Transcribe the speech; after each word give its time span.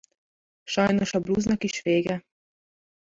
Sajnos 0.65 1.13
a 1.13 1.19
bluesnak 1.19 1.63
is 1.63 1.81
vége. 1.81 2.25